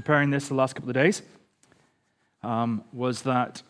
[0.00, 1.22] preparing this the last couple of days
[2.44, 3.60] um, was that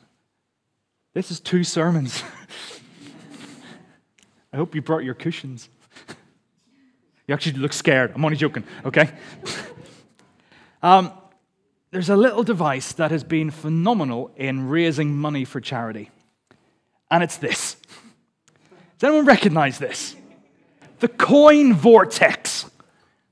[1.14, 2.22] this is two sermons.
[4.52, 5.70] I hope you brought your cushions.
[7.26, 8.12] You actually look scared.
[8.14, 9.10] I'm only joking, okay?
[10.82, 11.12] um,
[11.92, 16.10] there's a little device that has been phenomenal in raising money for charity,
[17.10, 17.76] and it's this.
[18.98, 20.14] Does anyone recognize this?
[20.98, 22.47] The coin vortex.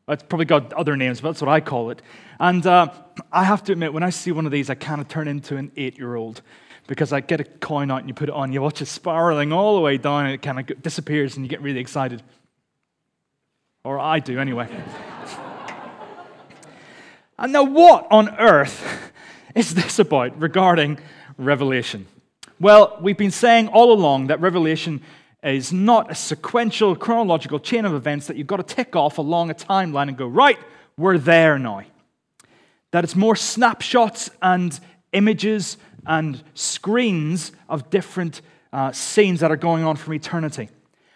[0.08, 2.00] It's probably got other names, but that's what I call it.
[2.38, 2.92] And uh,
[3.32, 5.56] I have to admit, when I see one of these, I kind of turn into
[5.56, 6.42] an eight year old
[6.86, 9.52] because I get a coin out and you put it on, you watch it spiraling
[9.52, 12.22] all the way down, and it kind of disappears, and you get really excited.
[13.82, 14.68] Or I do, anyway.
[17.38, 19.12] and now, what on earth
[19.56, 21.00] is this about regarding
[21.36, 22.06] Revelation?
[22.60, 25.02] Well, we've been saying all along that Revelation
[25.54, 29.50] is not a sequential, chronological chain of events that you've got to tick off along
[29.50, 30.58] a timeline and go, right,
[30.96, 31.82] we're there now.
[32.90, 34.78] That it's more snapshots and
[35.12, 38.40] images and screens of different
[38.72, 40.68] uh, scenes that are going on from eternity.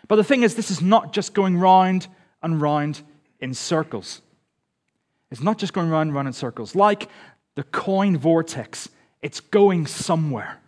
[0.09, 2.09] But the thing is, this is not just going round
[2.43, 3.03] and round
[3.41, 4.21] in circles.
[5.31, 6.75] It's not just going round and round in circles.
[6.75, 7.09] Like
[7.55, 8.89] the coin vortex,
[9.23, 10.59] it's going somewhere.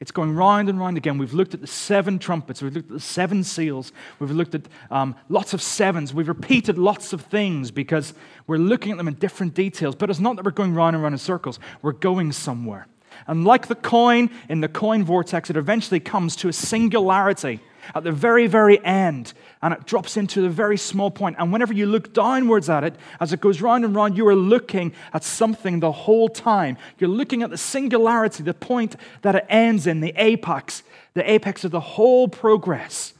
[0.00, 1.18] It's going round and round again.
[1.18, 2.62] We've looked at the seven trumpets.
[2.62, 3.92] We've looked at the seven seals.
[4.18, 6.14] We've looked at um, lots of sevens.
[6.14, 8.14] We've repeated lots of things because
[8.46, 9.94] we're looking at them in different details.
[9.94, 11.58] But it's not that we're going round and round in circles.
[11.82, 12.86] We're going somewhere.
[13.26, 17.60] And like the coin in the coin vortex, it eventually comes to a singularity
[17.94, 21.36] at the very, very end, and it drops into the very small point.
[21.38, 24.34] And whenever you look downwards at it, as it goes round and round, you are
[24.34, 26.76] looking at something the whole time.
[26.98, 30.82] You're looking at the singularity, the point that it ends in, the apex,
[31.14, 33.14] the apex of the whole progress.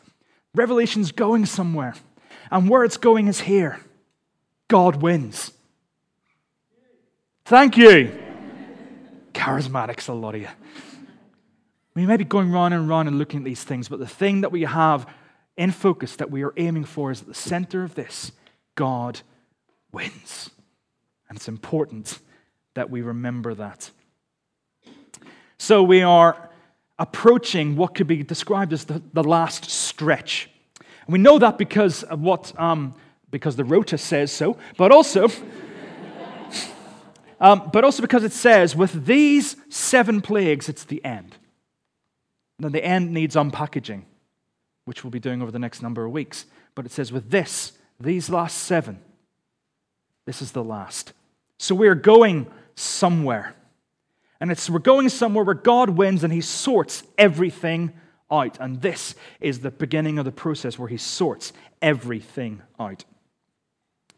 [0.54, 1.94] Revelation's going somewhere,
[2.50, 3.80] and where it's going is here.
[4.68, 5.52] God wins.
[7.44, 8.16] Thank you.
[9.32, 10.48] Charismatics, a lot of you.
[12.00, 14.40] We may be going round and round and looking at these things, but the thing
[14.40, 15.06] that we have
[15.58, 18.32] in focus that we are aiming for is at the center of this
[18.74, 19.20] God
[19.92, 20.48] wins.
[21.28, 22.18] And it's important
[22.72, 23.90] that we remember that.
[25.58, 26.48] So we are
[26.98, 30.48] approaching what could be described as the, the last stretch.
[30.78, 32.94] And we know that because of what, um,
[33.30, 35.28] because the rota says so, but also,
[37.40, 41.36] um, but also because it says, with these seven plagues, it's the end.
[42.60, 44.02] Then the end needs unpackaging,
[44.84, 46.44] which we'll be doing over the next number of weeks.
[46.74, 49.00] But it says, with this, these last seven,
[50.26, 51.12] this is the last.
[51.58, 53.54] So we're going somewhere.
[54.40, 57.92] And it's we're going somewhere where God wins and He sorts everything
[58.30, 58.58] out.
[58.60, 63.04] And this is the beginning of the process where He sorts everything out.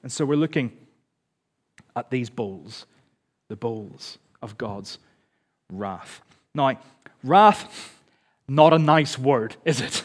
[0.02, 0.76] And so we're looking
[1.94, 2.86] at these bowls,
[3.48, 4.98] the bowls of God's
[5.70, 6.20] wrath.
[6.54, 6.78] Now,
[7.22, 8.00] wrath
[8.54, 10.04] not a nice word, is it?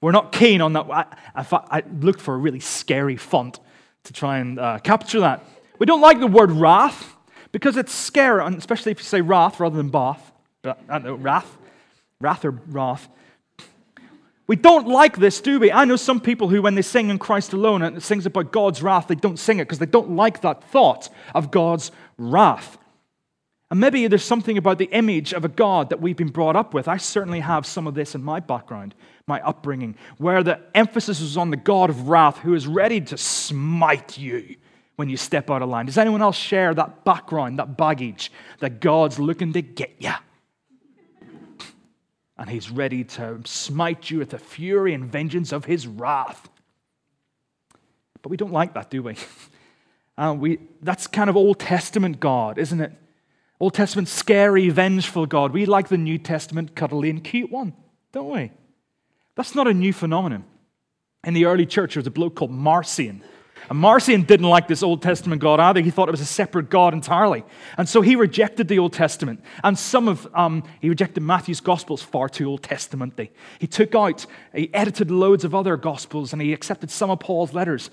[0.00, 0.86] We're not keen on that.
[0.90, 3.60] I, I looked for a really scary font
[4.04, 5.44] to try and uh, capture that.
[5.78, 7.16] We don't like the word wrath
[7.50, 10.32] because it's scary, especially if you say wrath rather than bath.
[10.88, 11.56] I know wrath,
[12.20, 13.08] wrath or wrath.
[14.46, 15.72] We don't like this, do we?
[15.72, 18.52] I know some people who, when they sing in Christ alone and it sings about
[18.52, 22.76] God's wrath, they don't sing it because they don't like that thought of God's wrath.
[23.72, 26.74] And maybe there's something about the image of a God that we've been brought up
[26.74, 26.88] with.
[26.88, 28.94] I certainly have some of this in my background,
[29.26, 33.16] my upbringing, where the emphasis was on the God of wrath who is ready to
[33.16, 34.56] smite you
[34.96, 35.86] when you step out of line.
[35.86, 40.12] Does anyone else share that background, that baggage, that God's looking to get you?
[42.36, 46.50] And he's ready to smite you with the fury and vengeance of his wrath.
[48.20, 49.16] But we don't like that, do we?
[50.18, 52.92] Uh, we that's kind of Old Testament God, isn't it?
[53.62, 55.52] Old Testament, scary, vengeful God.
[55.52, 57.74] We like the New Testament, cuddly and cute one,
[58.10, 58.50] don't we?
[59.36, 60.44] That's not a new phenomenon.
[61.22, 63.22] In the early church, there was a bloke called Marcion.
[63.70, 65.80] And Marcion didn't like this Old Testament God either.
[65.80, 67.44] He thought it was a separate God entirely.
[67.78, 69.40] And so he rejected the Old Testament.
[69.62, 73.30] And some of, um, he rejected Matthew's Gospels far too Old Testamenty.
[73.60, 77.54] He took out, he edited loads of other Gospels, and he accepted some of Paul's
[77.54, 77.90] letters.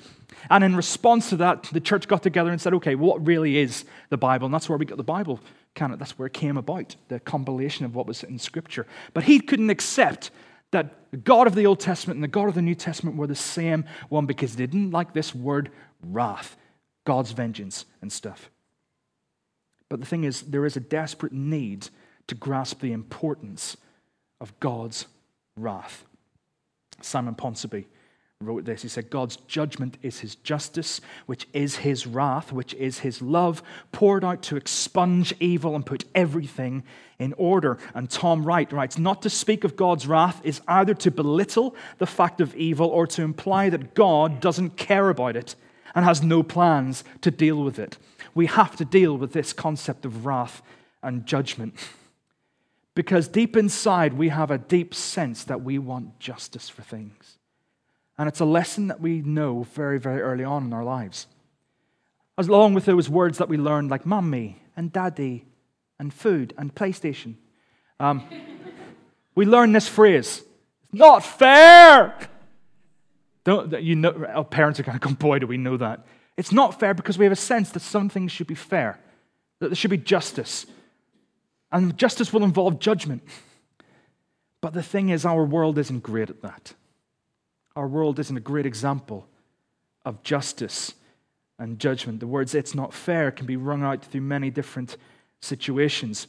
[0.50, 3.86] And in response to that, the church got together and said, okay, what really is
[4.10, 4.46] the Bible?
[4.46, 5.40] And that's where we got the Bible
[5.80, 8.86] of, that's where it came about, the compilation of what was in Scripture.
[9.14, 10.32] But he couldn't accept
[10.72, 13.28] that the God of the Old Testament and the God of the New Testament were
[13.28, 15.72] the same one because they didn't like this word
[16.02, 16.58] wrath,
[17.06, 18.52] God's vengeance and stuff.
[19.90, 21.90] But the thing is, there is a desperate need
[22.28, 23.76] to grasp the importance
[24.40, 25.08] of God's
[25.56, 26.06] wrath.
[27.02, 27.86] Simon Ponsonby
[28.42, 28.84] wrote this.
[28.84, 33.62] He said, God's judgment is his justice, which is his wrath, which is his love,
[33.92, 36.84] poured out to expunge evil and put everything
[37.20, 37.78] in order.
[37.94, 42.06] And Tom Wright writes, Not to speak of God's wrath is either to belittle the
[42.06, 45.56] fact of evil or to imply that God doesn't care about it
[45.94, 47.98] and has no plans to deal with it.
[48.34, 50.62] We have to deal with this concept of wrath
[51.04, 51.74] and judgment.
[52.96, 57.39] Because deep inside, we have a deep sense that we want justice for things.
[58.20, 61.26] And it's a lesson that we know very, very early on in our lives.
[62.38, 65.46] As long with those words that we learned, like mummy and daddy
[65.98, 67.36] and food and PlayStation,
[67.98, 68.28] um,
[69.36, 70.44] we learn this phrase
[70.92, 72.14] it's not fair.
[73.46, 76.06] Don't, you know, our parents are going to go, boy, do we know that.
[76.36, 79.00] It's not fair because we have a sense that some things should be fair,
[79.60, 80.66] that there should be justice.
[81.72, 83.24] And justice will involve judgment.
[84.60, 86.74] But the thing is, our world isn't great at that
[87.80, 89.26] our world isn't a great example
[90.04, 90.96] of justice
[91.58, 92.20] and judgment.
[92.20, 94.98] The words it's not fair can be wrung out through many different
[95.40, 96.28] situations.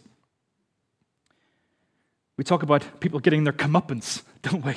[2.37, 4.77] We talk about people getting their comeuppance, don't we?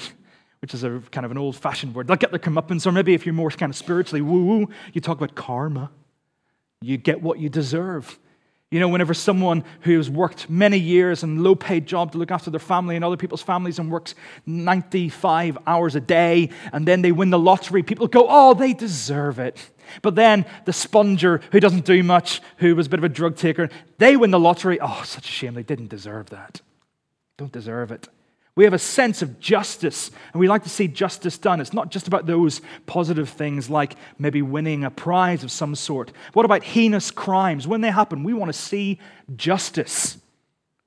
[0.64, 2.08] Which is a kind of an old fashioned word.
[2.08, 5.00] They'll get their comeuppance, or maybe if you're more kind of spiritually woo woo, you
[5.00, 5.92] talk about karma.
[6.82, 8.18] You get what you deserve.
[8.74, 12.50] You know, whenever someone who's worked many years in low paid job to look after
[12.50, 14.16] their family and other people's families and works
[14.48, 19.38] 95 hours a day, and then they win the lottery, people go, oh, they deserve
[19.38, 19.70] it.
[20.02, 23.36] But then the sponger who doesn't do much, who was a bit of a drug
[23.36, 24.80] taker, they win the lottery.
[24.82, 25.54] Oh, such a shame.
[25.54, 26.62] They didn't deserve that.
[27.38, 28.08] Don't deserve it.
[28.56, 31.60] We have a sense of justice, and we like to see justice done.
[31.60, 36.12] It's not just about those positive things like maybe winning a prize of some sort.
[36.34, 37.68] What about heinous crimes?
[37.68, 39.00] When they happen, we want to see
[39.36, 40.18] justice.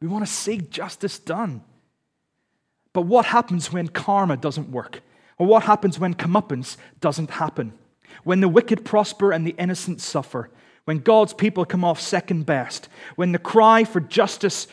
[0.01, 1.63] We want to see justice done.
[2.93, 5.03] But what happens when karma doesn't work?
[5.37, 7.73] Or what happens when comeuppance doesn't happen?
[8.23, 10.51] When the wicked prosper and the innocent suffer?
[10.85, 12.89] When God's people come off second best?
[13.17, 14.69] When the cry for justice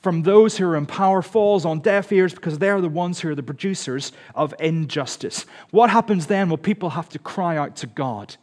[0.00, 3.30] from those who are in power falls on deaf ears because they're the ones who
[3.30, 5.44] are the producers of injustice.
[5.70, 6.48] What happens then?
[6.48, 8.36] Well, people have to cry out to God.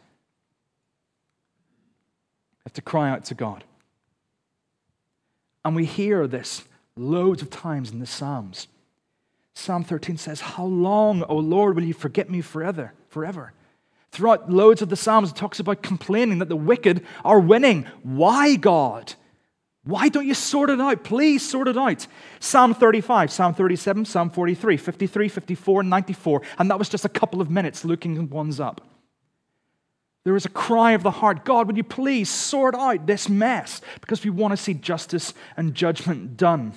[2.65, 3.63] Have to cry out to God.
[5.65, 6.63] And we hear this
[6.95, 8.67] loads of times in the Psalms.
[9.53, 12.93] Psalm 13 says, How long, O Lord, will you forget me forever?
[13.09, 13.53] Forever.
[14.11, 17.85] Throughout loads of the Psalms, it talks about complaining that the wicked are winning.
[18.03, 19.15] Why, God?
[19.87, 21.05] Why don't you sort it out?
[21.05, 22.07] Please sort it out.
[22.41, 26.41] Psalm 35, Psalm 37, Psalm 43, 53, 54, 94.
[26.59, 28.81] And that was just a couple of minutes looking ones up.
[30.25, 33.79] There is a cry of the heart God, would you please sort out this mess?
[34.01, 36.73] Because we want to see justice and judgment done.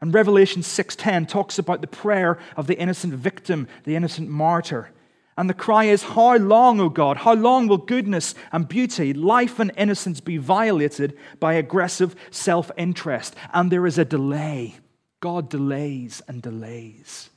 [0.00, 4.90] And Revelation 6:10 talks about the prayer of the innocent victim, the innocent martyr.
[5.38, 7.18] And the cry is, How long, O God?
[7.18, 13.36] How long will goodness and beauty, life and innocence be violated by aggressive self interest?
[13.54, 14.74] And there is a delay.
[15.20, 17.30] God delays and delays.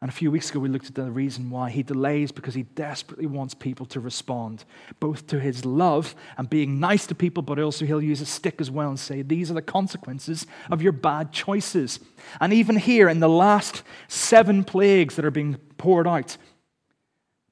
[0.00, 2.62] And a few weeks ago, we looked at the reason why he delays because he
[2.62, 4.64] desperately wants people to respond,
[4.98, 8.60] both to his love and being nice to people, but also he'll use a stick
[8.60, 12.00] as well and say, These are the consequences of your bad choices.
[12.40, 16.38] And even here, in the last seven plagues that are being poured out,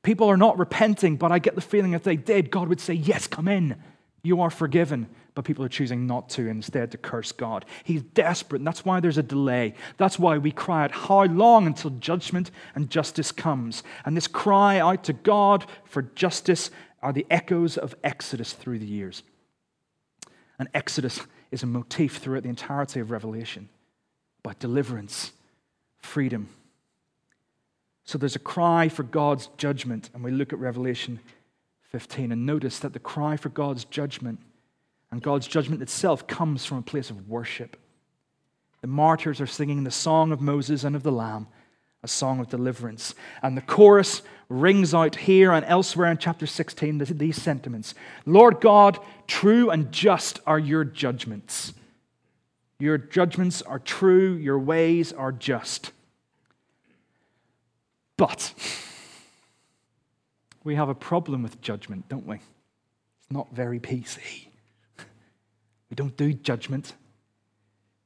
[0.02, 2.94] People are not repenting, but I get the feeling if they did, God would say,
[2.94, 3.76] Yes, come in.
[4.24, 5.08] You are forgiven.
[5.34, 7.64] But people are choosing not to, instead to curse God.
[7.84, 9.74] He's desperate, and that's why there's a delay.
[9.96, 13.82] That's why we cry out, How long until judgment and justice comes?
[14.04, 18.86] And this cry out to God for justice are the echoes of Exodus through the
[18.86, 19.22] years.
[20.58, 23.68] And Exodus is a motif throughout the entirety of Revelation
[24.44, 25.32] about deliverance,
[25.98, 26.48] freedom,
[28.04, 31.20] so there's a cry for God's judgment, and we look at Revelation
[31.90, 34.40] 15 and notice that the cry for God's judgment
[35.10, 37.76] and God's judgment itself comes from a place of worship.
[38.80, 41.46] The martyrs are singing the song of Moses and of the Lamb,
[42.02, 43.14] a song of deliverance.
[43.42, 47.94] And the chorus rings out here and elsewhere in chapter 16 these sentiments
[48.26, 51.74] Lord God, true and just are your judgments.
[52.78, 55.92] Your judgments are true, your ways are just.
[58.16, 58.52] But
[60.64, 62.36] we have a problem with judgment, don't we?
[62.36, 64.18] It's not very PC.
[65.90, 66.94] We don't do judgment.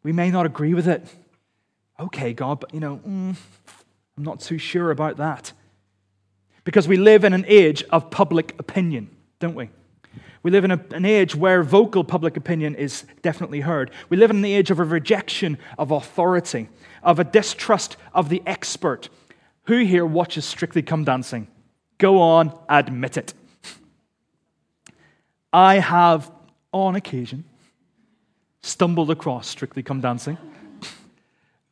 [0.03, 1.07] We may not agree with it.
[2.01, 3.37] Okay, God, but you know, mm,
[4.17, 5.53] I'm not too sure about that.
[6.65, 9.09] Because we live in an age of public opinion,
[9.39, 9.71] don't we?
[10.43, 13.91] We live in a, an age where vocal public opinion is definitely heard.
[14.09, 16.69] We live in the age of a rejection of authority,
[17.03, 19.09] of a distrust of the expert,
[19.67, 21.49] Who here watches Strictly Come Dancing?
[21.99, 23.35] Go on, admit it.
[25.53, 26.31] I have,
[26.73, 27.45] on occasion,
[28.63, 30.39] stumbled across Strictly Come Dancing.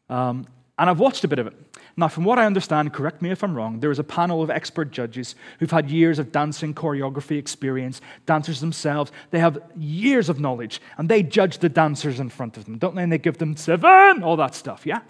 [0.09, 0.47] Um,
[0.79, 1.55] and I've watched a bit of it.
[1.97, 4.51] Now, from what I understand, correct me if I'm wrong, there is a panel of
[4.51, 9.13] expert judges who've had years of dancing choreography experience, dancers themselves.
[9.31, 12.97] They have years of knowledge, and they judge the dancers in front of them, don't
[12.97, 13.05] they?
[13.05, 15.03] And they give them seven, all that stuff, yeah?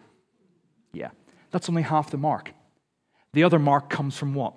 [0.92, 1.10] Yeah.
[1.50, 2.52] That's only half the mark.
[3.34, 4.54] The other mark comes from what?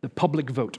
[0.00, 0.78] The public vote.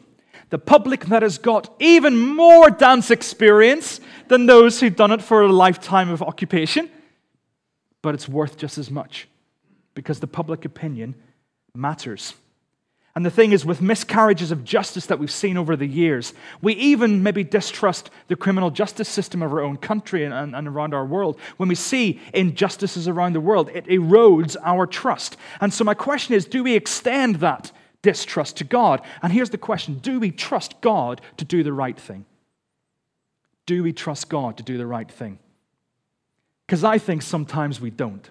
[0.50, 5.42] The public that has got even more dance experience than those who've done it for
[5.42, 6.90] a lifetime of occupation,
[8.02, 9.28] but it's worth just as much
[9.94, 11.16] because the public opinion
[11.74, 12.34] matters.
[13.16, 16.74] And the thing is, with miscarriages of justice that we've seen over the years, we
[16.74, 20.94] even maybe distrust the criminal justice system of our own country and, and, and, around
[20.94, 21.40] our world.
[21.56, 25.38] When we see injustices around the world, it erodes our trust.
[25.62, 29.02] And so, my question is do we extend that distrust to God?
[29.22, 32.26] And here's the question Do we trust God to do the right thing?
[33.66, 35.40] Do we trust God to do the right thing?
[36.68, 38.30] Because I think sometimes we don't.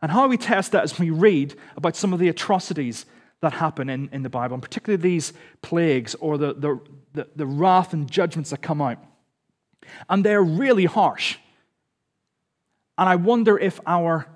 [0.00, 3.04] And how we test that is we read about some of the atrocities
[3.40, 6.80] that happen in, in the Bible, and particularly these plagues or the, the,
[7.12, 8.98] the, the wrath and judgments that come out.
[10.08, 11.36] And they're really harsh.
[12.98, 14.26] And I wonder if our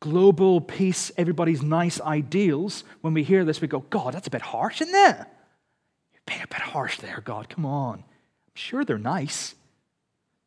[0.00, 4.42] global peace, everybody's nice ideals, when we hear this, we go, God, that's a bit
[4.42, 5.16] harsh, isn't it?
[6.12, 7.48] You're being a bit harsh there, God.
[7.48, 7.98] Come on.
[7.98, 9.54] I'm sure they're nice.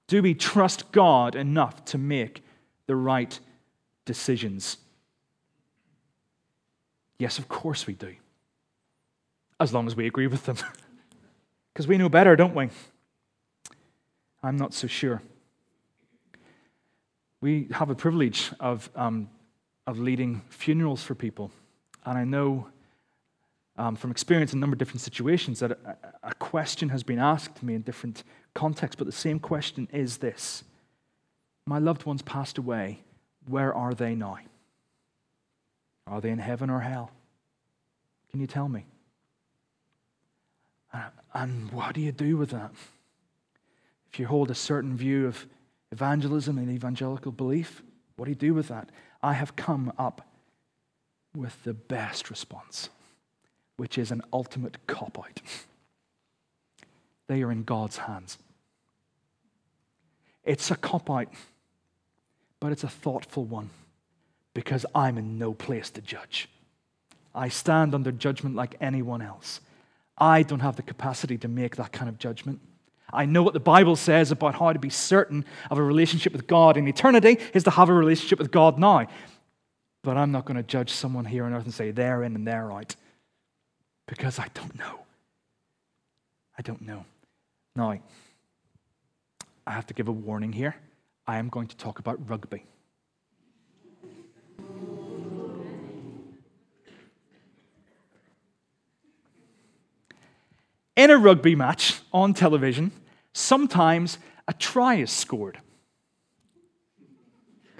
[0.07, 2.43] Do we trust God enough to make
[2.87, 3.37] the right
[4.05, 4.77] decisions?
[7.19, 8.15] Yes, of course we do.
[9.59, 10.57] As long as we agree with them.
[11.71, 12.67] Because we know better, don't we?
[14.43, 15.21] I'm not so sure.
[17.39, 19.29] We have a privilege of, um,
[19.87, 21.51] of leading funerals for people.
[22.05, 22.67] And I know
[23.77, 27.19] um, from experience in a number of different situations that a, a question has been
[27.19, 28.23] asked to me in different
[28.53, 30.65] contexts, but the same question is this
[31.65, 33.03] My loved ones passed away.
[33.47, 34.39] Where are they now?
[36.09, 37.11] Are they in heaven or hell?
[38.31, 38.85] Can you tell me?
[41.33, 42.71] And what do you do with that?
[44.11, 45.45] If you hold a certain view of
[45.91, 47.83] evangelism and evangelical belief,
[48.15, 48.89] what do you do with that?
[49.21, 50.27] I have come up
[51.35, 52.89] with the best response,
[53.77, 55.41] which is an ultimate cop out.
[57.27, 58.39] They are in God's hands.
[60.43, 61.27] It's a cop out
[62.59, 63.69] but it's a thoughtful one
[64.53, 66.49] because I'm in no place to judge.
[67.33, 69.61] I stand under judgment like anyone else.
[70.17, 72.59] I don't have the capacity to make that kind of judgment.
[73.11, 76.47] I know what the Bible says about how to be certain of a relationship with
[76.47, 79.07] God in eternity is to have a relationship with God now.
[80.03, 82.47] But I'm not going to judge someone here on earth and say they're in and
[82.47, 82.95] they're out
[84.07, 84.99] because I don't know.
[86.57, 87.05] I don't know.
[87.75, 87.97] Now,
[89.65, 90.75] I have to give a warning here.
[91.27, 92.65] I am going to talk about rugby.
[100.99, 102.91] In a rugby match on television,
[103.31, 104.17] sometimes
[104.49, 105.57] a try is scored.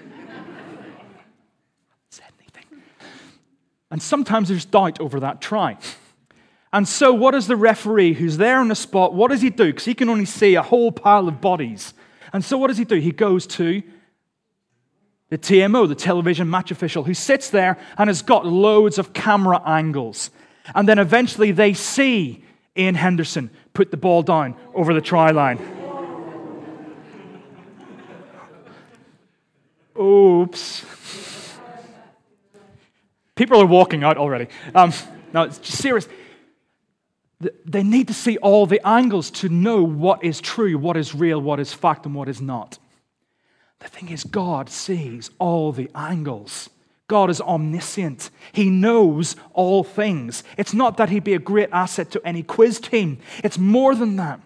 [2.09, 2.81] Said anything.
[3.91, 5.77] And sometimes there's doubt over that try.
[6.71, 9.65] And so, what does the referee who's there on the spot, what does he do?
[9.65, 11.93] Because he can only see a whole pile of bodies.
[12.31, 12.95] And so what does he do?
[12.95, 13.83] He goes to
[15.27, 19.61] the TMO, the television match official, who sits there and has got loads of camera
[19.65, 20.31] angles.
[20.73, 22.45] And then eventually they see
[22.79, 25.59] Ian Henderson put the ball down over the try line.
[30.00, 30.86] Oops.
[33.36, 34.48] People are walking out already.
[34.74, 34.93] Um,
[35.33, 36.07] no, it's serious.
[37.65, 41.41] They need to see all the angles to know what is true, what is real,
[41.41, 42.79] what is fact, and what is not.
[43.79, 46.69] The thing is, God sees all the angles.
[47.09, 48.29] God is omniscient.
[48.53, 50.45] He knows all things.
[50.57, 54.15] It's not that he'd be a great asset to any quiz team, it's more than
[54.15, 54.39] that.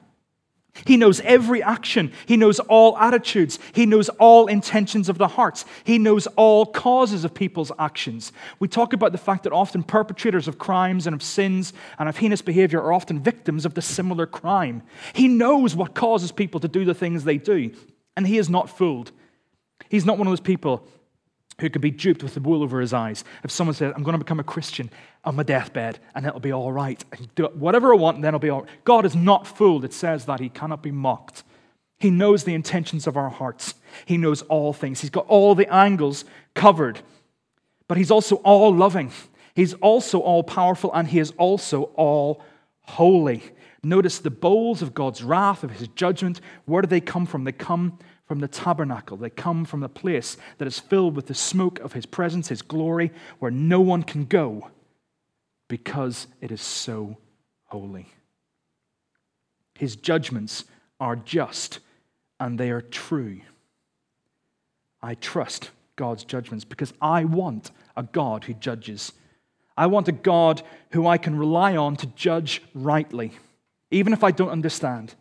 [0.87, 2.11] He knows every action.
[2.25, 3.59] He knows all attitudes.
[3.73, 5.65] He knows all intentions of the hearts.
[5.83, 8.33] He knows all causes of people's actions.
[8.57, 12.17] We talk about the fact that often perpetrators of crimes and of sins and of
[12.17, 14.81] heinous behavior are often victims of the similar crime.
[15.13, 17.71] He knows what causes people to do the things they do,
[18.17, 19.11] and he is not fooled.
[19.89, 20.87] He's not one of those people
[21.59, 23.23] who can be duped with the wool over his eyes.
[23.43, 24.89] If someone says, I'm going to become a Christian
[25.23, 28.29] on my deathbed and it'll be all right, and do whatever I want, and then
[28.29, 28.69] it'll be all right.
[28.83, 29.85] God is not fooled.
[29.85, 31.43] It says that he cannot be mocked.
[31.99, 35.73] He knows the intentions of our hearts, he knows all things, he's got all the
[35.73, 36.99] angles covered.
[37.87, 39.11] but He's also all loving.
[39.55, 42.41] He's also all powerful, and He is also all
[42.81, 43.43] holy.
[43.83, 46.41] Notice the bowls of God's wrath, of His judgment.
[46.65, 47.43] Where do they come from?
[47.43, 47.99] They come
[48.33, 49.15] from the tabernacle.
[49.15, 52.63] They come from the place that is filled with the smoke of His presence, His
[52.63, 54.71] glory, where no one can go
[55.67, 57.15] because it is so
[57.65, 58.07] holy.
[59.77, 60.65] His judgments
[60.99, 61.77] are just
[62.39, 63.41] and they are true.
[64.99, 69.11] I trust God's judgments because I want a God who judges.
[69.77, 73.33] I want a God who I can rely on to judge rightly,
[73.91, 75.13] even if I don't understand.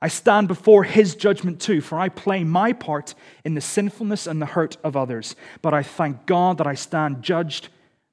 [0.00, 3.14] I stand before his judgment too, for I play my part
[3.44, 5.34] in the sinfulness and the hurt of others.
[5.60, 7.68] But I thank God that I stand judged,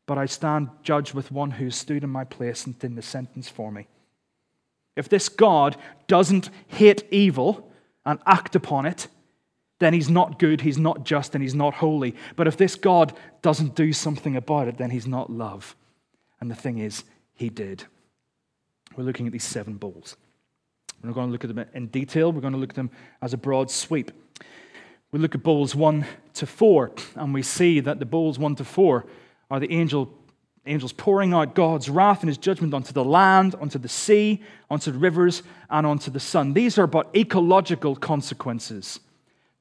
[0.07, 3.49] but I stand judged with one who stood in my place and did the sentence
[3.49, 3.87] for me.
[4.95, 5.77] If this God
[6.07, 7.71] doesn't hate evil
[8.03, 9.07] and act upon it,
[9.79, 12.15] then he's not good, he's not just, and he's not holy.
[12.35, 15.75] But if this God doesn't do something about it, then he's not love.
[16.39, 17.83] And the thing is, he did.
[18.95, 20.15] We're looking at these seven bowls.
[21.05, 22.89] We're not going to look at them in detail, we're going to look at them
[23.21, 24.11] as a broad sweep.
[25.11, 28.65] We look at bowls 1 to 4, and we see that the bowls 1 to
[28.65, 29.05] 4
[29.51, 30.11] are the angel
[30.65, 34.91] angels pouring out God's wrath and his judgment onto the land, onto the sea, onto
[34.91, 36.53] the rivers, and onto the sun.
[36.53, 38.99] These are but ecological consequences.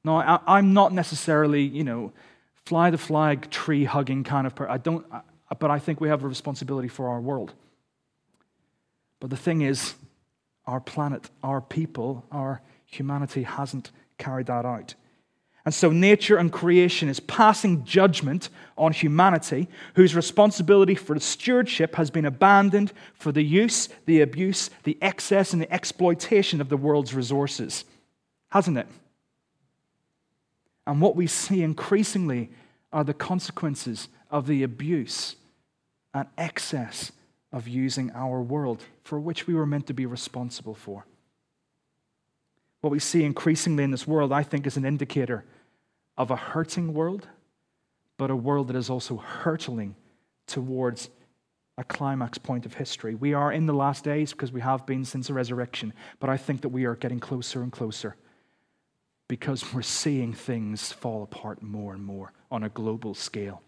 [0.03, 2.11] Now, I, am not necessarily, you know,
[2.65, 4.71] fly the flag, tree hugging kind of person.
[4.71, 5.05] I don't,
[5.59, 7.53] but I think we have a responsibility for our world.
[9.19, 9.93] But the thing is,
[10.67, 14.95] our planet, our people, our humanity hasn't carried that out.
[15.65, 21.95] And so nature and creation is passing judgment on humanity, whose responsibility for the stewardship
[21.95, 26.77] has been abandoned for the use, the abuse, the excess, and the exploitation of the
[26.77, 27.83] world's resources.
[28.49, 28.87] Hasn't it?
[30.85, 32.51] And what we see increasingly
[32.93, 35.35] are the consequences of the abuse
[36.13, 37.11] and excess
[37.55, 41.07] of using our world for which we were meant to be responsible for.
[42.81, 45.45] What we see increasingly in this world, I think, is an indicator
[46.17, 47.27] of a hurting world,
[48.17, 49.95] but a world that is also hurtling
[50.47, 51.09] towards
[51.77, 53.15] a climax point of history.
[53.15, 56.35] We are in the last days because we have been since the resurrection, but I
[56.35, 58.17] think that we are getting closer and closer
[59.29, 63.61] because we're seeing things fall apart more and more on a global scale.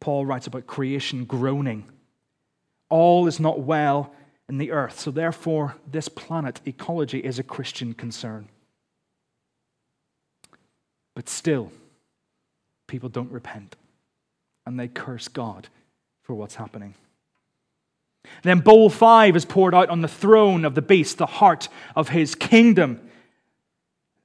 [0.00, 1.84] Paul writes about creation groaning.
[2.88, 4.12] All is not well
[4.48, 8.48] in the earth, so therefore, this planet ecology is a Christian concern.
[11.14, 11.72] But still,
[12.86, 13.74] people don't repent
[14.66, 15.68] and they curse God
[16.22, 16.94] for what's happening.
[18.42, 22.08] Then bowl five is poured out on the throne of the beast, the heart of
[22.10, 23.00] his kingdom.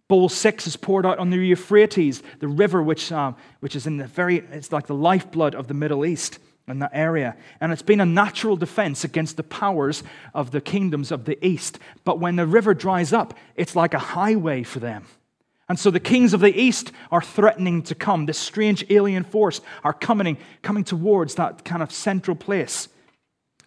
[0.08, 3.98] Bowl six is poured out on the Euphrates, the river which, uh, which is in
[3.98, 6.40] the very, it's like the lifeblood of the Middle East
[6.72, 7.36] in that area.
[7.60, 10.04] And it's been a natural defense against the powers
[10.34, 11.78] of the kingdoms of the East.
[12.04, 15.06] But when the river dries up, it's like a highway for them.
[15.72, 18.26] And so the kings of the east are threatening to come.
[18.26, 22.90] This strange alien force are coming, coming towards that kind of central place.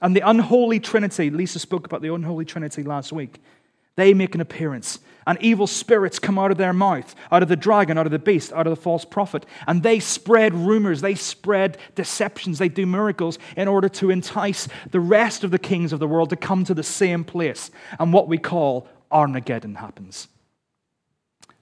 [0.02, 3.40] And the unholy trinity, Lisa spoke about the unholy trinity last week,
[3.96, 4.98] they make an appearance.
[5.26, 8.18] And evil spirits come out of their mouth, out of the dragon, out of the
[8.18, 9.46] beast, out of the false prophet.
[9.66, 15.00] And they spread rumors, they spread deceptions, they do miracles in order to entice the
[15.00, 17.70] rest of the kings of the world to come to the same place.
[17.98, 20.28] And what we call Armageddon happens.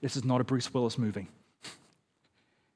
[0.01, 1.29] This is not a Bruce Willis movie.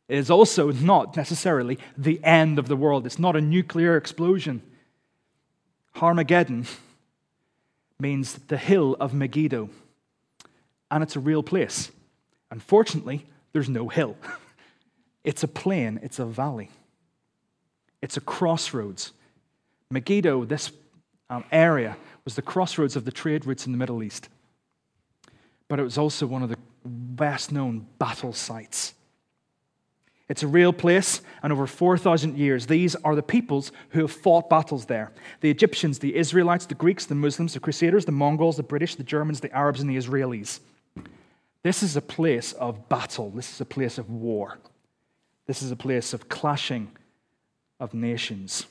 [0.07, 3.05] It is also not necessarily the end of the world.
[3.05, 4.61] It's not a nuclear explosion.
[6.01, 6.65] Armageddon
[7.99, 9.69] means the hill of Megiddo,
[10.91, 11.91] and it's a real place.
[12.51, 14.15] Unfortunately, there's no hill.
[15.23, 16.69] It's a plain, it's a valley,
[18.01, 19.11] it's a crossroads.
[19.91, 20.71] Megiddo, this
[21.29, 24.29] um, area, was the crossroads of the trade routes in the Middle East,
[25.67, 28.93] but it was also one of the best known battle sites.
[30.29, 34.49] It's a real place, and over 4,000 years, these are the peoples who have fought
[34.49, 38.63] battles there the Egyptians, the Israelites, the Greeks, the Muslims, the Crusaders, the Mongols, the
[38.63, 40.59] British, the Germans, the Arabs, and the Israelis.
[41.63, 43.29] This is a place of battle.
[43.29, 44.57] This is a place of war.
[45.45, 46.91] This is a place of clashing
[47.79, 48.65] of nations.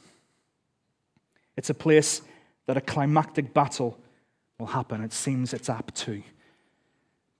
[1.57, 2.21] It's a place
[2.67, 3.99] that a climactic battle
[4.59, 5.03] will happen.
[5.03, 6.23] It seems it's apt to.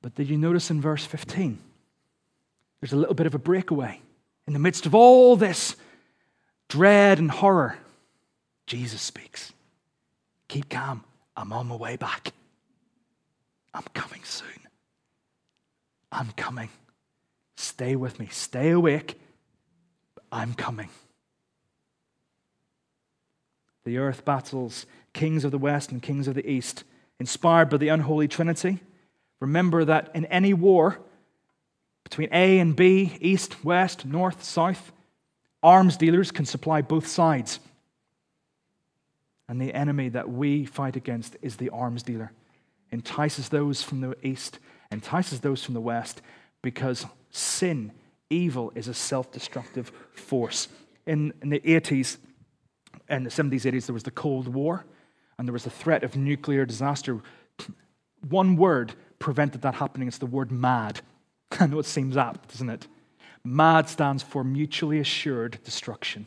[0.01, 1.59] But did you notice in verse 15?
[2.81, 4.01] There's a little bit of a breakaway.
[4.47, 5.77] In the midst of all this
[6.69, 7.77] dread and horror,
[8.67, 9.53] Jesus speaks.
[10.49, 11.05] Keep calm.
[11.37, 12.33] I'm on my way back.
[13.75, 14.49] I'm coming soon.
[16.11, 16.71] I'm coming.
[17.57, 18.29] Stay with me.
[18.31, 19.21] Stay awake.
[20.31, 20.89] I'm coming.
[23.85, 26.85] The earth battles kings of the west and kings of the east,
[27.19, 28.81] inspired by the unholy trinity.
[29.41, 31.01] Remember that in any war
[32.09, 34.93] between A and B, east, west, north, south,
[35.61, 37.59] arms dealers can supply both sides.
[39.49, 42.31] And the enemy that we fight against is the arms dealer.
[42.93, 44.61] Entices those from the east,
[44.93, 46.23] entices those from the west,
[46.63, 47.91] because sin,
[48.31, 50.69] evil, is a self destructive force.
[51.07, 52.19] In, in the 80s,
[53.09, 54.85] in the 70s, 80s, there was the Cold War,
[55.39, 57.21] and there was the threat of nuclear disaster.
[58.29, 60.07] One word prevented that happening.
[60.07, 61.01] It's the word mad.
[61.61, 62.87] I know it seems apt, doesn't it?
[63.45, 66.27] MAD stands for mutually assured destruction.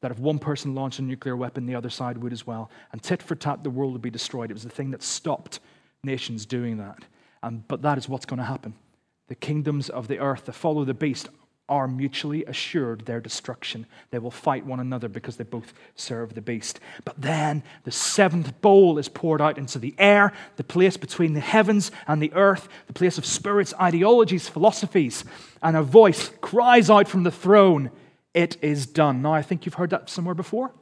[0.00, 2.70] That if one person launched a nuclear weapon, the other side would as well.
[2.92, 4.50] And tit for tat, the world would be destroyed.
[4.50, 5.60] It was the thing that stopped
[6.02, 7.04] nations doing that.
[7.42, 8.74] Um, but that is what's going to happen.
[9.28, 11.28] The kingdoms of the earth that follow the beast
[11.68, 13.86] are mutually assured their destruction.
[14.10, 16.80] They will fight one another because they both serve the beast.
[17.04, 21.40] But then the seventh bowl is poured out into the air, the place between the
[21.40, 25.24] heavens and the earth, the place of spirits, ideologies, philosophies,
[25.62, 27.90] and a voice cries out from the throne,
[28.34, 29.22] It is done.
[29.22, 30.72] Now, I think you've heard that somewhere before.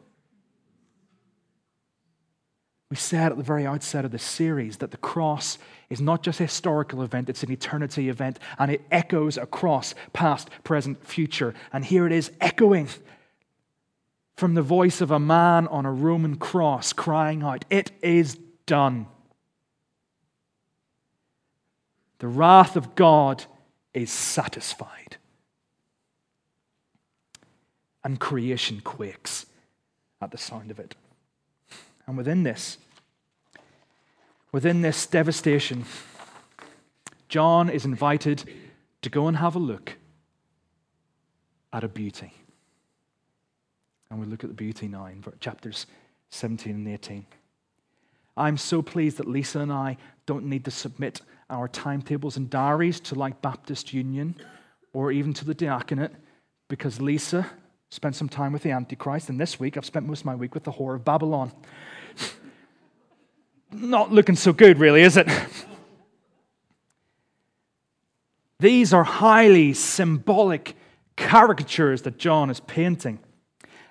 [2.91, 6.41] We said at the very outset of the series that the cross is not just
[6.41, 11.55] a historical event, it's an eternity event, and it echoes across past, present, future.
[11.73, 12.89] And here it is echoing
[14.37, 19.07] from the voice of a man on a Roman cross crying out, It is done.
[22.19, 23.45] The wrath of God
[23.95, 25.17] is satisfied.
[28.03, 29.47] And creation quakes
[30.21, 30.95] at the sound of it.
[32.11, 32.77] And within this,
[34.51, 35.85] within this devastation,
[37.29, 38.43] John is invited
[39.03, 39.95] to go and have a look
[41.73, 42.33] at a beauty.
[44.11, 45.87] And we look at the beauty now in chapters
[46.31, 47.27] 17 and 18.
[48.37, 49.97] I'm so pleased that Lisa and I
[50.27, 54.35] don't need to submit our timetables and diaries to like Baptist Union
[54.93, 56.11] or even to the diaconate
[56.67, 57.47] because Lisa
[57.91, 60.55] spent some time with the Antichrist, and this week I've spent most of my week
[60.55, 61.53] with the whore of Babylon
[63.73, 65.29] not looking so good, really, is it?
[68.59, 70.77] These are highly symbolic
[71.17, 73.19] caricatures that John is painting.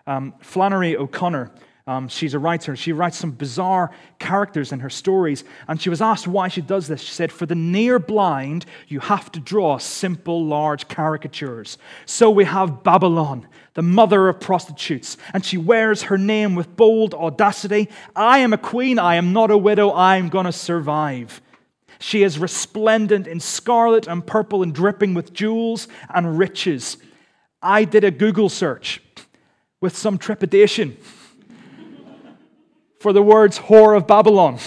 [0.05, 1.51] Um, Flannery O'Connor,
[1.89, 2.75] um, she's a writer.
[2.75, 5.43] She writes some bizarre characters in her stories.
[5.67, 7.01] And she was asked why she does this.
[7.01, 11.79] She said, For the near blind, you have to draw simple, large caricatures.
[12.05, 17.15] So we have Babylon, the mother of prostitutes, and she wears her name with bold
[17.15, 21.41] audacity I am a queen, I am not a widow, I am going to survive.
[21.97, 26.97] She is resplendent in scarlet and purple and dripping with jewels and riches.
[27.63, 29.01] I did a Google search
[29.81, 30.95] with some trepidation
[32.99, 34.59] for the words whore of Babylon.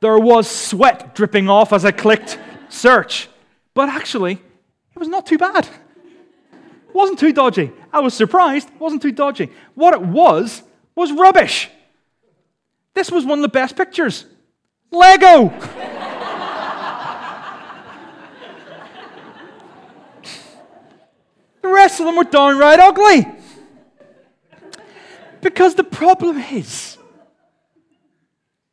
[0.00, 3.28] there was sweat dripping off as I clicked search,
[3.74, 7.70] but actually, it was not too bad It wasn't too dodgy.
[7.92, 8.68] I was surprised.
[8.68, 9.50] It wasn't too dodgy.
[9.74, 10.62] What it was,
[10.94, 11.68] was rubbish.
[12.94, 14.24] This was one of the best pictures.
[14.90, 15.48] Lego!
[21.62, 23.37] the rest of them were downright ugly.
[25.40, 26.98] Because the problem is,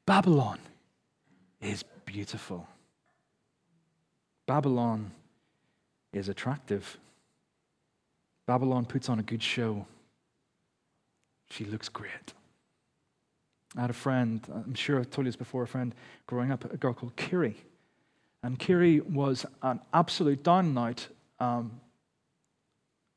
[0.05, 0.59] Babylon
[1.61, 2.67] is beautiful.
[4.45, 5.11] Babylon
[6.13, 6.97] is attractive.
[8.45, 9.85] Babylon puts on a good show.
[11.49, 12.33] She looks great.
[13.75, 15.93] I had a friend, I'm sure I've told you this before, a friend
[16.27, 17.55] growing up, a girl called Kiri.
[18.43, 21.07] And Kiri was an absolute down out
[21.39, 21.79] um,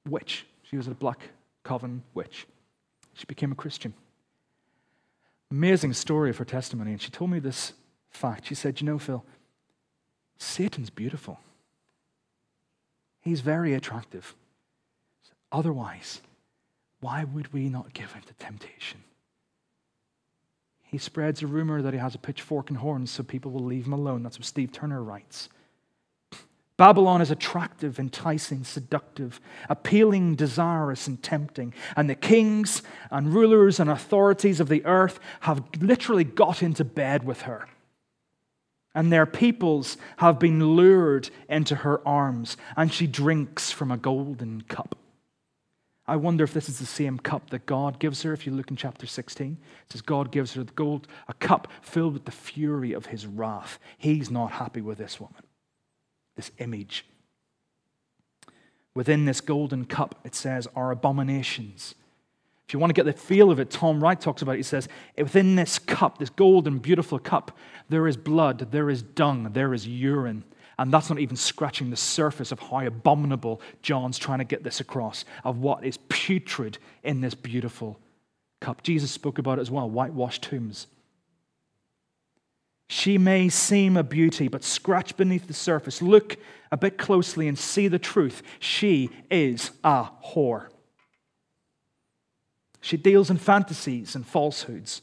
[0.09, 0.47] witch.
[0.63, 1.21] She was a black
[1.63, 2.47] coven witch.
[3.19, 3.95] She became a Christian.
[5.51, 6.93] Amazing story of her testimony.
[6.93, 7.73] And she told me this
[8.11, 8.47] fact.
[8.47, 9.25] She said, You know, Phil,
[10.39, 11.41] Satan's beautiful.
[13.21, 14.37] He's very attractive.
[15.51, 16.23] Otherwise,
[17.01, 19.03] why would we not give him to temptation?
[20.85, 23.87] He spreads a rumor that he has a pitchfork and horns so people will leave
[23.87, 24.23] him alone.
[24.23, 25.49] That's what Steve Turner writes.
[26.79, 31.75] Babylon is attractive, enticing, seductive, appealing, desirous, and tempting.
[31.97, 37.25] And the kings and rulers and authorities of the earth have literally got into bed
[37.25, 37.69] with her.
[38.95, 44.63] And their peoples have been lured into her arms, and she drinks from a golden
[44.63, 44.97] cup.
[46.07, 48.33] I wonder if this is the same cup that God gives her.
[48.33, 51.69] If you look in chapter 16, it says God gives her the gold, a cup
[51.83, 53.79] filled with the fury of his wrath.
[53.99, 55.43] He's not happy with this woman,
[56.39, 57.05] this image.
[58.95, 61.95] Within this golden cup, it says, are abominations.
[62.67, 64.59] If you want to get the feel of it, Tom Wright talks about it.
[64.59, 67.57] He says, Within this cup, this golden, beautiful cup,
[67.89, 70.45] there is blood, there is dung, there is urine.
[70.79, 74.81] And that's not even scratching the surface of how abominable John's trying to get this
[74.81, 77.99] across, of what is putrid in this beautiful
[78.61, 78.83] cup.
[78.83, 80.87] Jesus spoke about it as well whitewashed tombs.
[82.89, 86.01] She may seem a beauty, but scratch beneath the surface.
[86.01, 86.39] Look
[86.73, 88.43] a bit closely and see the truth.
[88.59, 90.69] She is a whore.
[92.81, 95.03] She deals in fantasies and falsehoods.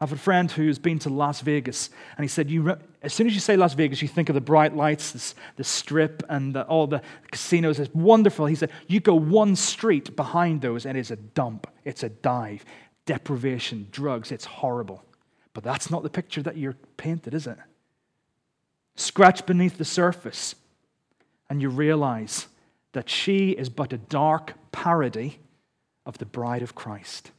[0.00, 3.26] I have a friend who's been to Las Vegas, and he said, you, as soon
[3.26, 6.54] as you say Las Vegas, you think of the bright lights, this, the strip, and
[6.54, 7.80] the, all the casinos.
[7.80, 8.46] It's wonderful.
[8.46, 12.64] He said, you go one street behind those, and it's a dump, it's a dive,
[13.06, 14.30] deprivation, drugs.
[14.30, 15.02] It's horrible.
[15.58, 17.58] But that's not the picture that you're painted, is it?
[18.94, 20.54] Scratch beneath the surface,
[21.50, 22.46] and you realize
[22.92, 25.40] that she is but a dark parody
[26.06, 27.32] of the bride of Christ.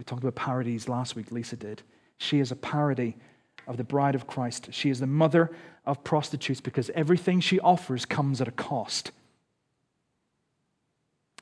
[0.00, 1.82] We talked about parodies last week, Lisa did.
[2.18, 3.14] She is a parody
[3.68, 4.70] of the bride of Christ.
[4.72, 5.52] She is the mother
[5.86, 9.12] of prostitutes because everything she offers comes at a cost.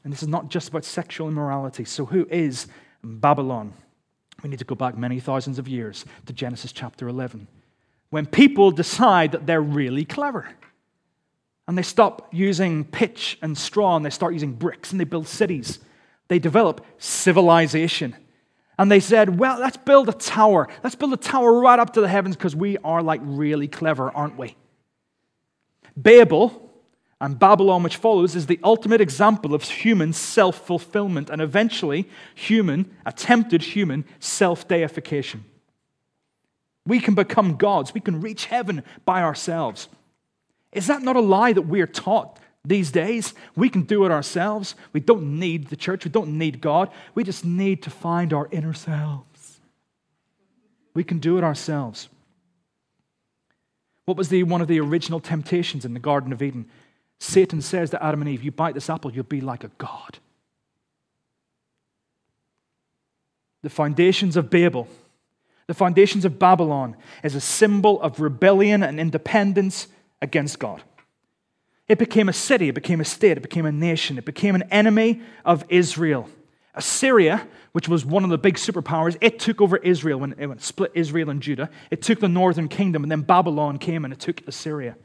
[0.05, 1.87] And this is not just about sexual immorality.
[1.87, 2.67] So, who is
[3.03, 3.73] Babylon?
[4.43, 7.47] We need to go back many thousands of years to Genesis chapter 11,
[8.11, 10.49] when people decide that they're really clever.
[11.69, 15.29] And they stop using pitch and straw and they start using bricks and they build
[15.29, 15.79] cities.
[16.27, 18.17] They develop civilization.
[18.79, 20.69] And they said, well, let's build a tower.
[20.83, 24.11] Let's build a tower right up to the heavens because we are like really clever,
[24.11, 24.57] aren't we?
[25.97, 26.72] Babel
[27.23, 32.93] and Babylon, which follows, is the ultimate example of human self fulfillment and eventually human,
[33.07, 35.45] attempted human self deification.
[36.85, 39.89] We can become gods, we can reach heaven by ourselves.
[40.73, 43.35] Is that not a lie that we're taught these days?
[43.55, 44.75] We can do it ourselves.
[44.93, 46.91] We don't need the church, we don't need God.
[47.15, 49.61] We just need to find our inner selves.
[50.93, 52.09] We can do it ourselves.
[54.07, 56.69] What was the, one of the original temptations in the Garden of Eden?
[57.23, 60.19] Satan says to Adam and Eve, You bite this apple, you'll be like a God.
[63.63, 64.89] The foundations of Babel,
[65.69, 69.87] the foundations of Babylon, is a symbol of rebellion and independence
[70.21, 70.83] against God.
[71.87, 74.65] It became a city, it became a state, it became a nation, it became an
[74.73, 76.29] enemy of Israel.
[76.75, 80.91] Assyria, which was one of the big superpowers, it took over Israel when it split
[80.95, 81.71] Israel and Judah.
[81.93, 84.97] It took the northern kingdom, and then Babylon came and it took Assyria.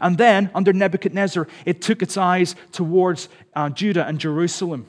[0.00, 4.86] And then, under Nebuchadnezzar, it took its eyes towards uh, Judah and Jerusalem.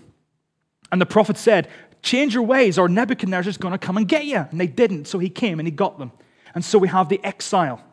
[0.91, 1.67] And the prophet said,
[2.01, 4.37] Change your ways, or Nebuchadnezzar's going to come and get you.
[4.37, 6.11] And they didn't, so he came and he got them.
[6.53, 7.83] And so we have the exile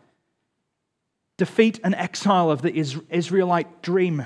[1.39, 4.25] defeat and exile of the Israelite dream.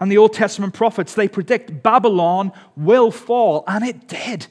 [0.00, 4.48] And the Old Testament prophets, they predict Babylon will fall, and it did.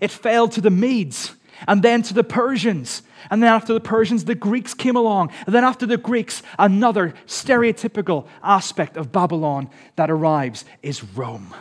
[0.00, 1.34] It fell to the Medes,
[1.68, 5.32] and then to the Persians, and then after the Persians, the Greeks came along.
[5.46, 11.54] And then after the Greeks, another stereotypical aspect of Babylon that arrives is Rome.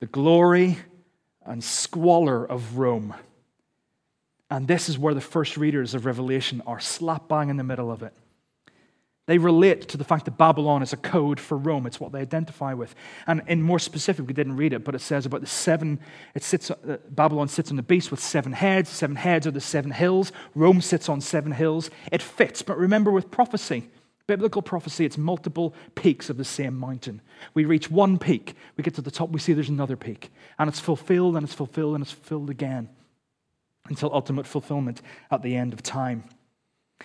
[0.00, 0.78] The glory
[1.44, 3.14] and squalor of Rome.
[4.50, 7.90] And this is where the first readers of Revelation are slap bang in the middle
[7.90, 8.12] of it.
[9.26, 11.84] They relate to the fact that Babylon is a code for Rome.
[11.86, 12.94] It's what they identify with.
[13.26, 15.98] And in more specific, we didn't read it, but it says about the seven,
[16.34, 18.88] it sits, uh, Babylon sits on the beast with seven heads.
[18.88, 20.30] Seven heads are the seven hills.
[20.54, 21.90] Rome sits on seven hills.
[22.12, 22.62] It fits.
[22.62, 23.88] But remember, with prophecy,
[24.28, 27.20] biblical prophecy, it's multiple peaks of the same mountain.
[27.52, 30.30] We reach one peak, we get to the top, we see there's another peak.
[30.58, 32.90] And it's fulfilled, and it's fulfilled, and it's fulfilled again
[33.88, 36.24] until ultimate fulfillment at the end of time.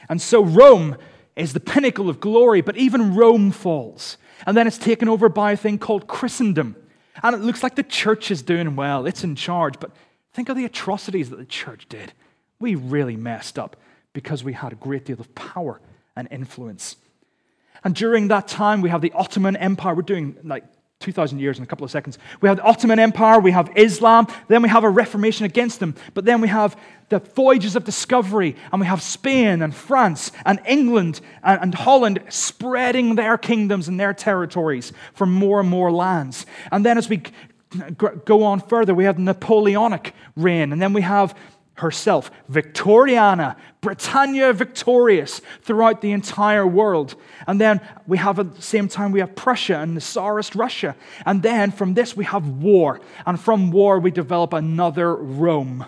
[0.10, 0.98] And so Rome
[1.36, 4.18] is the pinnacle of glory, but even Rome falls.
[4.46, 6.76] And then it's taken over by a thing called Christendom.
[7.24, 9.92] And it looks like the church is doing well, it's in charge, but
[10.34, 12.14] think of the atrocities that the church did.
[12.60, 13.76] We really messed up
[14.14, 15.82] because we had a great deal of power
[16.16, 16.98] and influence.
[17.84, 19.96] And during that time, we have the Ottoman Empire.
[19.96, 20.64] We're doing like
[21.02, 22.18] 2,000 years in a couple of seconds.
[22.40, 25.96] We have the Ottoman Empire, we have Islam, then we have a reformation against them,
[26.14, 30.62] but then we have the voyages of discovery, and we have Spain and France and
[30.66, 36.46] England and, and Holland spreading their kingdoms and their territories for more and more lands.
[36.72, 37.24] And then as we
[38.26, 41.36] go on further, we have the Napoleonic reign, and then we have
[41.82, 47.16] herself, Victoriana, Britannia victorious throughout the entire world.
[47.48, 50.96] And then we have at the same time we have Prussia and the Tsarist Russia.
[51.26, 53.02] And then from this we have war.
[53.26, 55.86] And from war we develop another Rome,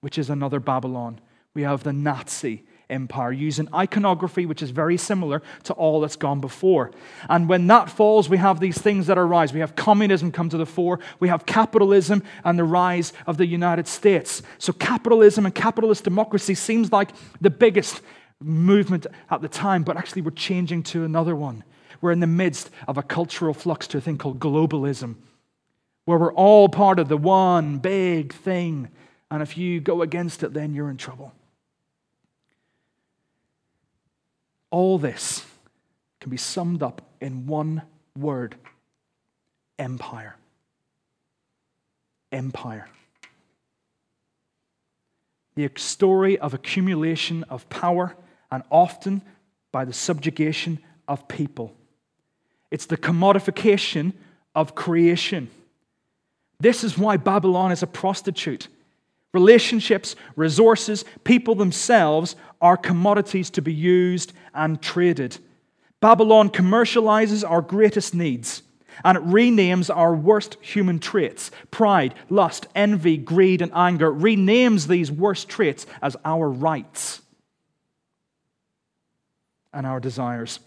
[0.00, 1.20] which is another Babylon.
[1.54, 6.40] We have the Nazi empire, using iconography, which is very similar to all that's gone
[6.40, 6.90] before.
[7.28, 9.52] And when that falls, we have these things that arise.
[9.52, 13.46] We have communism come to the fore, we have capitalism and the rise of the
[13.46, 14.42] United States.
[14.58, 18.00] So, capitalism and capitalist democracy seems like the biggest
[18.40, 21.64] movement at the time, but actually, we're changing to another one.
[22.00, 25.16] We're in the midst of a cultural flux to a thing called globalism,
[26.04, 28.88] where we're all part of the one big thing.
[29.30, 31.34] And if you go against it, then you're in trouble.
[34.70, 35.44] All this
[36.20, 37.82] can be summed up in one
[38.16, 38.56] word
[39.78, 40.36] empire.
[42.32, 42.88] Empire.
[45.54, 48.16] The story of accumulation of power
[48.50, 49.22] and often
[49.72, 51.74] by the subjugation of people.
[52.70, 54.12] It's the commodification
[54.54, 55.50] of creation.
[56.60, 58.68] This is why Babylon is a prostitute.
[59.34, 65.38] Relationships, resources, people themselves are commodities to be used and traded.
[66.00, 68.62] Babylon commercializes our greatest needs
[69.04, 74.08] and it renames our worst human traits pride, lust, envy, greed, and anger.
[74.08, 77.22] It renames these worst traits as our rights
[79.72, 80.60] and our desires.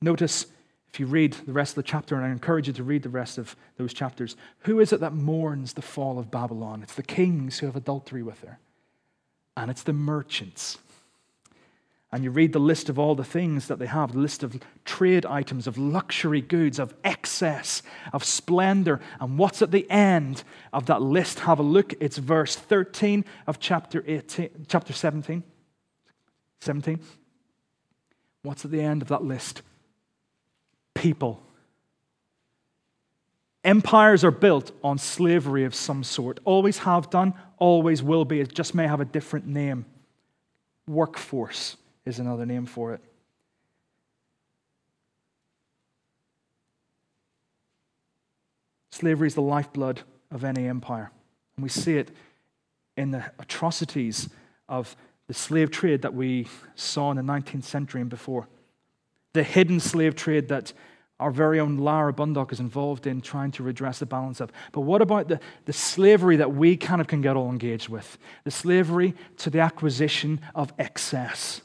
[0.00, 0.46] Notice
[0.96, 3.10] if you read the rest of the chapter, and I encourage you to read the
[3.10, 6.82] rest of those chapters, who is it that mourns the fall of Babylon?
[6.82, 8.58] It's the kings who have adultery with her,
[9.58, 10.78] and it's the merchants.
[12.10, 14.58] And you read the list of all the things that they have the list of
[14.86, 17.82] trade items, of luxury goods, of excess,
[18.14, 19.02] of splendor.
[19.20, 21.40] And what's at the end of that list?
[21.40, 21.92] Have a look.
[22.00, 25.42] It's verse 13 of chapter, 18, chapter 17.
[26.60, 27.00] 17.
[28.44, 29.60] What's at the end of that list?
[31.06, 31.40] People.
[33.62, 36.40] Empires are built on slavery of some sort.
[36.44, 38.40] Always have done, always will be.
[38.40, 39.84] It just may have a different name.
[40.88, 43.00] Workforce is another name for it.
[48.90, 50.00] Slavery is the lifeblood
[50.32, 51.12] of any empire.
[51.56, 52.10] And we see it
[52.96, 54.28] in the atrocities
[54.68, 54.96] of
[55.28, 58.48] the slave trade that we saw in the 19th century and before
[59.36, 60.72] the hidden slave trade that
[61.18, 64.52] our very own Lara Bundock is involved in trying to redress the balance of.
[64.72, 68.18] But what about the, the slavery that we kind of can get all engaged with?
[68.44, 71.62] The slavery to the acquisition of excess.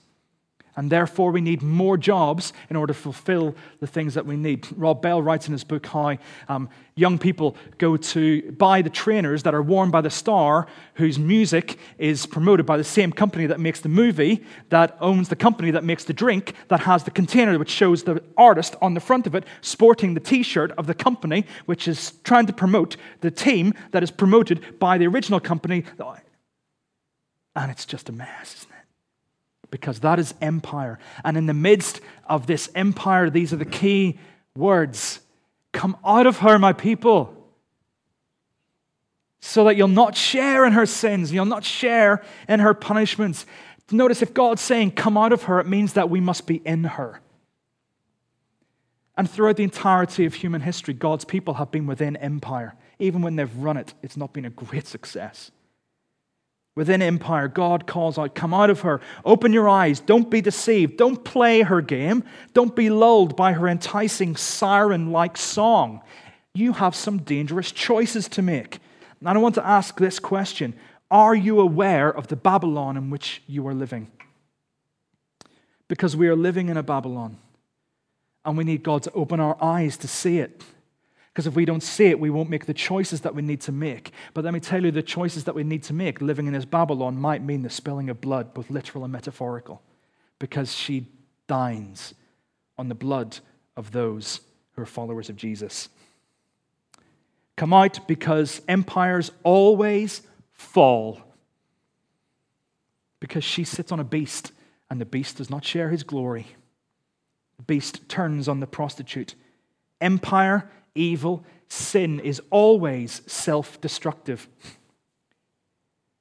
[0.75, 4.67] And therefore, we need more jobs in order to fulfill the things that we need.
[4.77, 9.43] Rob Bell writes in his book how um, young people go to buy the trainers
[9.43, 13.59] that are worn by the star, whose music is promoted by the same company that
[13.59, 17.57] makes the movie, that owns the company that makes the drink, that has the container
[17.59, 20.93] which shows the artist on the front of it sporting the t shirt of the
[20.93, 25.83] company, which is trying to promote the team that is promoted by the original company.
[27.55, 28.65] And it's just a mess,
[29.71, 30.99] because that is empire.
[31.23, 34.19] And in the midst of this empire, these are the key
[34.55, 35.21] words
[35.71, 37.33] Come out of her, my people,
[39.39, 43.45] so that you'll not share in her sins, you'll not share in her punishments.
[43.89, 46.83] Notice if God's saying, Come out of her, it means that we must be in
[46.83, 47.21] her.
[49.17, 52.75] And throughout the entirety of human history, God's people have been within empire.
[52.99, 55.51] Even when they've run it, it's not been a great success.
[56.75, 59.01] Within empire, God calls out, Come out of her.
[59.25, 59.99] Open your eyes.
[59.99, 60.97] Don't be deceived.
[60.97, 62.23] Don't play her game.
[62.53, 66.01] Don't be lulled by her enticing siren like song.
[66.53, 68.79] You have some dangerous choices to make.
[69.19, 70.73] And I want to ask this question
[71.09, 74.09] Are you aware of the Babylon in which you are living?
[75.89, 77.37] Because we are living in a Babylon,
[78.45, 80.63] and we need God to open our eyes to see it.
[81.31, 83.71] Because if we don't see it, we won't make the choices that we need to
[83.71, 84.11] make.
[84.33, 86.65] But let me tell you, the choices that we need to make living in this
[86.65, 89.81] Babylon might mean the spilling of blood, both literal and metaphorical,
[90.39, 91.07] because she
[91.47, 92.13] dines
[92.77, 93.39] on the blood
[93.77, 94.41] of those
[94.73, 95.87] who are followers of Jesus.
[97.55, 100.21] Come out because empires always
[100.51, 101.21] fall.
[103.21, 104.51] Because she sits on a beast,
[104.89, 106.47] and the beast does not share his glory.
[107.57, 109.35] The beast turns on the prostitute.
[110.01, 114.47] Empire evil, sin is always self destructive.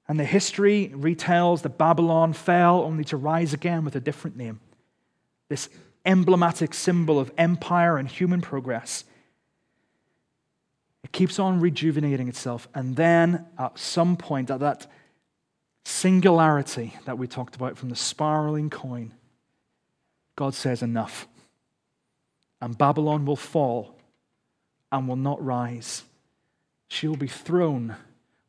[0.08, 4.60] And the history retells that Babylon fell only to rise again with a different name.
[5.48, 5.68] This
[6.04, 9.04] emblematic symbol of empire and human progress.
[11.04, 12.68] It keeps on rejuvenating itself.
[12.74, 14.86] And then at some point, at that
[15.84, 19.12] singularity that we talked about from the spiraling coin,
[20.36, 21.28] God says, Enough.
[22.60, 23.96] And Babylon will fall
[24.92, 26.04] and will not rise.
[26.88, 27.96] She will be thrown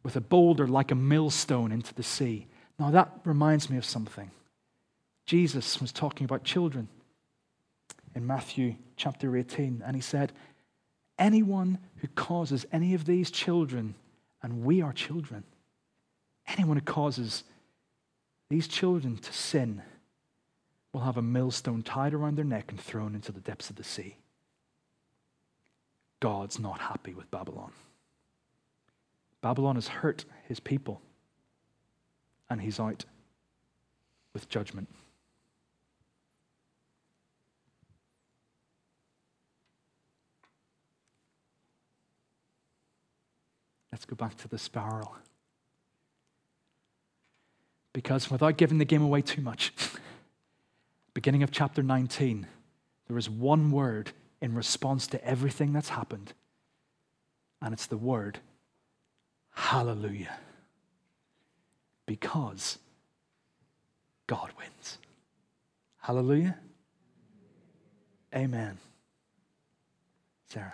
[0.04, 2.48] with a boulder like a millstone into the sea.
[2.80, 4.32] Now, that reminds me of something.
[5.26, 6.88] Jesus was talking about children
[8.16, 10.34] in Matthew chapter 18, and he said,
[11.20, 13.94] Anyone who causes any of these children,
[14.42, 15.44] and we are children,
[16.48, 17.44] anyone who causes
[18.50, 19.82] these children to sin
[20.92, 23.84] will have a millstone tied around their neck and thrown into the depths of the
[23.84, 24.18] sea.
[26.22, 27.72] God's not happy with Babylon.
[29.42, 31.02] Babylon has hurt his people,
[32.50, 33.06] and he's out
[34.34, 34.88] with judgment.
[43.92, 45.16] Let's go back to the spiral.
[47.94, 49.74] Because without giving the game away too much,
[51.16, 52.46] beginning of chapter 19,
[53.08, 54.12] there is one word
[54.42, 56.34] in response to everything that's happened,
[57.62, 58.40] and it's the word
[59.54, 60.38] hallelujah.
[62.06, 62.78] Because
[64.28, 64.98] God wins.
[66.00, 66.58] Hallelujah.
[68.36, 68.78] Amen.
[70.48, 70.74] Sarah.